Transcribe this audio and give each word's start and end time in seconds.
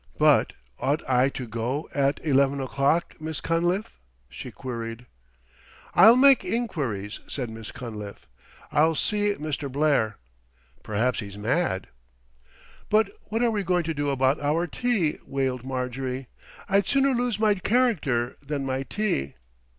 But 0.17 0.53
ought 0.79 1.07
I 1.07 1.29
to 1.29 1.45
go 1.45 1.87
at 1.93 2.19
eleven 2.25 2.59
o'clock, 2.59 3.21
Miss 3.21 3.39
Cunliffe?" 3.39 3.99
she 4.29 4.49
queried. 4.49 5.05
"I'll 5.93 6.15
make 6.15 6.43
enquiries," 6.43 7.19
said 7.27 7.51
Miss 7.51 7.69
Cunliffe. 7.71 8.25
"I'll 8.71 8.95
see 8.95 9.35
Mr. 9.35 9.71
Blair. 9.71 10.17
Perhaps 10.81 11.19
he's 11.19 11.37
mad." 11.37 11.85
"But 12.89 13.11
what 13.25 13.43
are 13.43 13.51
we 13.51 13.61
going 13.61 13.83
to 13.83 13.93
do 13.93 14.09
about 14.09 14.39
our 14.41 14.65
tea?" 14.65 15.19
wailed 15.23 15.63
Marjorie. 15.63 16.29
"I'd 16.67 16.87
sooner 16.87 17.11
lose 17.13 17.37
my 17.39 17.53
character 17.53 18.37
than 18.41 18.65
my 18.65 18.81
tea." 18.81 19.35